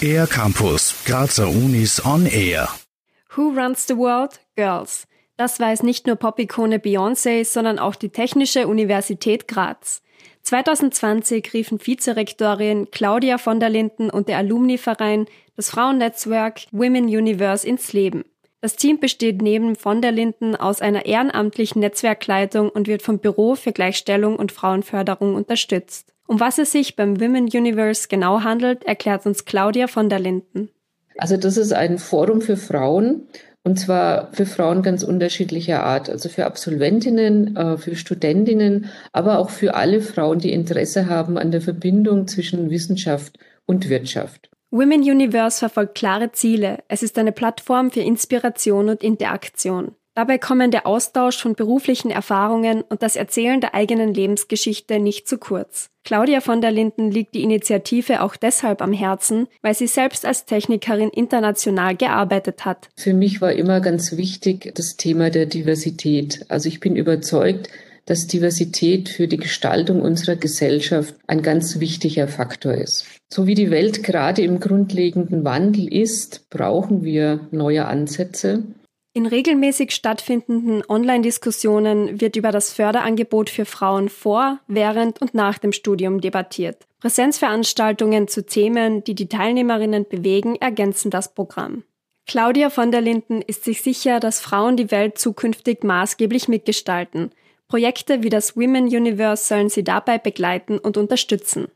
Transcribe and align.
Air 0.00 0.26
Campus, 0.26 0.94
Grazer 1.04 1.48
Unis 1.48 2.04
on 2.04 2.26
Air. 2.26 2.68
Who 3.36 3.50
runs 3.50 3.86
the 3.86 3.96
world? 3.96 4.40
Girls. 4.56 5.06
Das 5.36 5.60
weiß 5.60 5.82
nicht 5.82 6.06
nur 6.06 6.16
Pop-Ikone 6.16 6.78
Beyoncé, 6.78 7.44
sondern 7.44 7.78
auch 7.78 7.94
die 7.94 8.08
Technische 8.08 8.66
Universität 8.66 9.48
Graz. 9.48 10.02
2020 10.42 11.52
riefen 11.52 11.78
Vizerektorin 11.84 12.88
Claudia 12.90 13.36
von 13.36 13.58
der 13.58 13.68
Linden 13.68 14.08
und 14.08 14.28
der 14.28 14.38
Alumni-Verein 14.38 15.26
das 15.56 15.70
Frauennetzwerk 15.70 16.66
Women 16.70 17.06
Universe 17.06 17.66
ins 17.66 17.92
Leben. 17.92 18.24
Das 18.60 18.76
Team 18.76 18.98
besteht 18.98 19.42
neben 19.42 19.76
von 19.76 20.00
der 20.00 20.12
Linden 20.12 20.56
aus 20.56 20.80
einer 20.80 21.06
ehrenamtlichen 21.06 21.80
Netzwerkleitung 21.80 22.70
und 22.70 22.88
wird 22.88 23.02
vom 23.02 23.18
Büro 23.18 23.54
für 23.54 23.72
Gleichstellung 23.72 24.36
und 24.36 24.52
Frauenförderung 24.52 25.34
unterstützt. 25.34 26.12
Um 26.26 26.40
was 26.40 26.58
es 26.58 26.72
sich 26.72 26.96
beim 26.96 27.20
Women 27.20 27.44
Universe 27.44 28.08
genau 28.08 28.42
handelt, 28.42 28.84
erklärt 28.84 29.26
uns 29.26 29.44
Claudia 29.44 29.86
von 29.86 30.08
der 30.08 30.18
Linden. 30.18 30.70
Also 31.18 31.36
das 31.36 31.56
ist 31.56 31.72
ein 31.72 31.98
Forum 31.98 32.40
für 32.40 32.56
Frauen 32.56 33.28
und 33.66 33.80
zwar 33.80 34.32
für 34.32 34.46
Frauen 34.46 34.82
ganz 34.82 35.02
unterschiedlicher 35.02 35.82
Art, 35.82 36.08
also 36.08 36.28
für 36.28 36.46
Absolventinnen, 36.46 37.56
äh, 37.56 37.76
für 37.76 37.96
Studentinnen, 37.96 38.86
aber 39.12 39.38
auch 39.38 39.50
für 39.50 39.74
alle 39.74 40.00
Frauen, 40.00 40.38
die 40.38 40.52
Interesse 40.52 41.08
haben 41.08 41.36
an 41.36 41.50
der 41.50 41.60
Verbindung 41.60 42.28
zwischen 42.28 42.70
Wissenschaft 42.70 43.38
und 43.66 43.88
Wirtschaft. 43.88 44.50
Women 44.76 45.00
Universe 45.00 45.58
verfolgt 45.58 45.94
klare 45.94 46.32
Ziele. 46.32 46.80
Es 46.88 47.02
ist 47.02 47.16
eine 47.18 47.32
Plattform 47.32 47.90
für 47.90 48.00
Inspiration 48.00 48.90
und 48.90 49.02
Interaktion. 49.02 49.92
Dabei 50.14 50.36
kommen 50.36 50.70
der 50.70 50.86
Austausch 50.86 51.40
von 51.40 51.54
beruflichen 51.54 52.10
Erfahrungen 52.10 52.82
und 52.82 53.02
das 53.02 53.16
Erzählen 53.16 53.62
der 53.62 53.74
eigenen 53.74 54.12
Lebensgeschichte 54.12 54.98
nicht 54.98 55.28
zu 55.28 55.38
kurz. 55.38 55.88
Claudia 56.04 56.42
von 56.42 56.60
der 56.60 56.72
Linden 56.72 57.10
liegt 57.10 57.34
die 57.34 57.42
Initiative 57.42 58.22
auch 58.22 58.36
deshalb 58.36 58.82
am 58.82 58.92
Herzen, 58.92 59.48
weil 59.62 59.74
sie 59.74 59.86
selbst 59.86 60.26
als 60.26 60.44
Technikerin 60.44 61.08
international 61.08 61.96
gearbeitet 61.96 62.66
hat. 62.66 62.90
Für 62.98 63.14
mich 63.14 63.40
war 63.40 63.52
immer 63.52 63.80
ganz 63.80 64.14
wichtig 64.18 64.72
das 64.74 64.98
Thema 64.98 65.30
der 65.30 65.46
Diversität. 65.46 66.44
Also 66.48 66.68
ich 66.68 66.80
bin 66.80 66.96
überzeugt, 66.96 67.70
dass 68.06 68.26
Diversität 68.26 69.08
für 69.08 69.28
die 69.28 69.36
Gestaltung 69.36 70.00
unserer 70.00 70.36
Gesellschaft 70.36 71.14
ein 71.26 71.42
ganz 71.42 71.80
wichtiger 71.80 72.28
Faktor 72.28 72.72
ist. 72.72 73.06
So 73.28 73.46
wie 73.46 73.54
die 73.54 73.70
Welt 73.70 74.02
gerade 74.02 74.42
im 74.42 74.60
grundlegenden 74.60 75.44
Wandel 75.44 75.92
ist, 75.92 76.48
brauchen 76.48 77.04
wir 77.04 77.48
neue 77.50 77.84
Ansätze. 77.84 78.64
In 79.12 79.26
regelmäßig 79.26 79.92
stattfindenden 79.92 80.82
Online-Diskussionen 80.86 82.20
wird 82.20 82.36
über 82.36 82.52
das 82.52 82.72
Förderangebot 82.72 83.48
für 83.48 83.64
Frauen 83.64 84.08
vor, 84.10 84.60
während 84.68 85.22
und 85.22 85.32
nach 85.32 85.58
dem 85.58 85.72
Studium 85.72 86.20
debattiert. 86.20 86.86
Präsenzveranstaltungen 87.00 88.28
zu 88.28 88.44
Themen, 88.44 89.04
die 89.04 89.14
die 89.14 89.28
Teilnehmerinnen 89.28 90.06
bewegen, 90.06 90.56
ergänzen 90.56 91.10
das 91.10 91.32
Programm. 91.32 91.82
Claudia 92.26 92.70
von 92.70 92.90
der 92.90 93.00
Linden 93.00 93.40
ist 93.40 93.64
sich 93.64 93.82
sicher, 93.82 94.20
dass 94.20 94.40
Frauen 94.40 94.76
die 94.76 94.90
Welt 94.90 95.16
zukünftig 95.16 95.82
maßgeblich 95.82 96.48
mitgestalten. 96.48 97.30
Projekte 97.68 98.22
wie 98.22 98.30
das 98.30 98.56
Women 98.56 98.84
Universe 98.84 99.46
sollen 99.46 99.68
sie 99.68 99.84
dabei 99.84 100.18
begleiten 100.18 100.78
und 100.78 100.96
unterstützen 100.96 101.68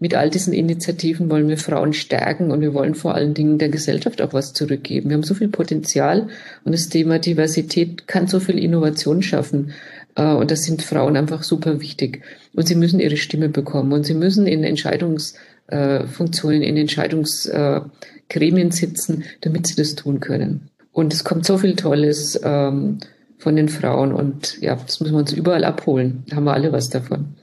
mit 0.00 0.14
all 0.14 0.30
diesen 0.30 0.52
Initiativen 0.52 1.28
wollen 1.28 1.48
wir 1.48 1.58
Frauen 1.58 1.92
stärken 1.92 2.52
und 2.52 2.60
wir 2.60 2.72
wollen 2.72 2.94
vor 2.94 3.14
allen 3.14 3.34
Dingen 3.34 3.58
der 3.58 3.68
Gesellschaft 3.68 4.22
auch 4.22 4.32
was 4.32 4.52
zurückgeben. 4.52 5.10
Wir 5.10 5.16
haben 5.16 5.24
so 5.24 5.34
viel 5.34 5.48
Potenzial 5.48 6.28
und 6.64 6.72
das 6.72 6.88
Thema 6.88 7.18
Diversität 7.18 8.06
kann 8.06 8.28
so 8.28 8.38
viel 8.38 8.58
Innovation 8.58 9.22
schaffen. 9.22 9.72
Äh, 10.14 10.34
und 10.34 10.52
das 10.52 10.62
sind 10.62 10.82
Frauen 10.82 11.16
einfach 11.16 11.42
super 11.42 11.80
wichtig. 11.80 12.22
Und 12.54 12.68
sie 12.68 12.76
müssen 12.76 13.00
ihre 13.00 13.16
Stimme 13.16 13.48
bekommen 13.48 13.92
und 13.92 14.06
sie 14.06 14.14
müssen 14.14 14.46
in 14.46 14.62
Entscheidungsfunktionen, 14.62 16.62
in 16.62 16.76
Entscheidungsgremien 16.76 18.70
sitzen, 18.70 19.24
damit 19.40 19.66
sie 19.66 19.74
das 19.74 19.96
tun 19.96 20.20
können. 20.20 20.70
Und 20.92 21.12
es 21.12 21.24
kommt 21.24 21.44
so 21.44 21.58
viel 21.58 21.74
Tolles 21.74 22.40
ähm, 22.44 23.00
von 23.48 23.56
den 23.56 23.70
Frauen 23.70 24.12
und 24.12 24.60
ja, 24.60 24.76
das 24.76 25.00
müssen 25.00 25.14
wir 25.14 25.20
uns 25.20 25.32
überall 25.32 25.64
abholen. 25.64 26.22
Da 26.28 26.36
haben 26.36 26.44
wir 26.44 26.52
alle 26.52 26.70
was 26.70 26.90
davon. 26.90 27.34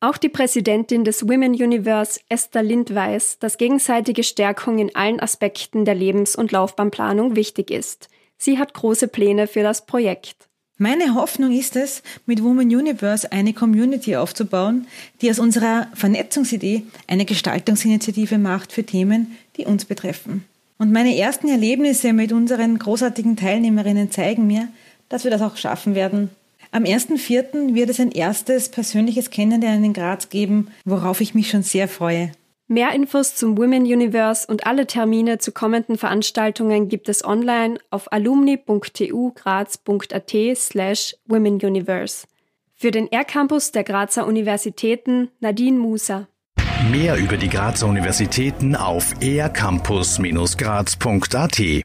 Auch 0.00 0.16
die 0.16 0.28
Präsidentin 0.28 1.04
des 1.04 1.28
Women 1.28 1.52
Universe, 1.52 2.18
Esther 2.28 2.64
Lind, 2.64 2.92
weiß, 2.92 3.38
dass 3.38 3.56
gegenseitige 3.56 4.24
Stärkung 4.24 4.80
in 4.80 4.96
allen 4.96 5.20
Aspekten 5.20 5.84
der 5.84 5.94
Lebens- 5.94 6.34
und 6.34 6.50
Laufbahnplanung 6.50 7.36
wichtig 7.36 7.70
ist. 7.70 8.08
Sie 8.38 8.58
hat 8.58 8.74
große 8.74 9.06
Pläne 9.06 9.46
für 9.46 9.62
das 9.62 9.86
Projekt. 9.86 10.48
Meine 10.78 11.14
Hoffnung 11.14 11.52
ist 11.52 11.76
es, 11.76 12.02
mit 12.26 12.42
Women 12.42 12.74
Universe 12.74 13.30
eine 13.30 13.52
Community 13.52 14.16
aufzubauen, 14.16 14.88
die 15.22 15.30
aus 15.30 15.38
unserer 15.38 15.86
Vernetzungsidee 15.94 16.82
eine 17.06 17.24
Gestaltungsinitiative 17.24 18.38
macht 18.38 18.72
für 18.72 18.82
Themen, 18.82 19.36
die 19.56 19.64
uns 19.64 19.84
betreffen. 19.84 20.44
Und 20.76 20.90
meine 20.90 21.16
ersten 21.16 21.48
Erlebnisse 21.48 22.12
mit 22.12 22.32
unseren 22.32 22.80
großartigen 22.80 23.36
Teilnehmerinnen 23.36 24.10
zeigen 24.10 24.48
mir, 24.48 24.68
dass 25.08 25.24
wir 25.24 25.30
das 25.30 25.42
auch 25.42 25.56
schaffen 25.56 25.94
werden, 25.94 26.30
am 26.72 26.84
1.4. 26.84 27.74
wird 27.74 27.90
es 27.90 28.00
ein 28.00 28.10
erstes 28.10 28.68
persönliches 28.68 29.30
Kennenlernen 29.30 29.84
in 29.84 29.92
Graz 29.92 30.28
geben, 30.28 30.68
worauf 30.84 31.20
ich 31.20 31.34
mich 31.34 31.48
schon 31.48 31.62
sehr 31.62 31.86
freue. 31.88 32.32
Mehr 32.68 32.92
Infos 32.92 33.36
zum 33.36 33.56
Women 33.56 33.84
Universe 33.84 34.44
und 34.48 34.66
alle 34.66 34.88
Termine 34.88 35.38
zu 35.38 35.52
kommenden 35.52 35.98
Veranstaltungen 35.98 36.88
gibt 36.88 37.08
es 37.08 37.24
online 37.24 37.78
auf 37.90 38.12
alumni.tu-graz.at 38.12 40.34
slash 40.56 41.14
womenuniverse. 41.26 42.26
Für 42.74 42.90
den 42.90 43.06
R-Campus 43.10 43.70
der 43.70 43.84
Grazer 43.84 44.26
Universitäten 44.26 45.30
Nadine 45.38 45.78
Muser. 45.78 46.26
Mehr 46.90 47.16
über 47.16 47.36
die 47.36 47.48
Grazer 47.48 47.86
Universitäten 47.86 48.74
auf 48.76 49.14
ercampus-graz.at 49.22 51.84